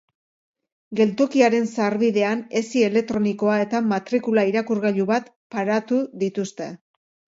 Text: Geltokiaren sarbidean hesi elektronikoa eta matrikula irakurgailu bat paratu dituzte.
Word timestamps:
Geltokiaren 0.99 1.67
sarbidean 1.73 2.41
hesi 2.61 2.83
elektronikoa 2.87 3.59
eta 3.67 3.83
matrikula 3.93 4.47
irakurgailu 4.53 5.07
bat 5.15 5.33
paratu 5.57 6.01
dituzte. 6.25 6.73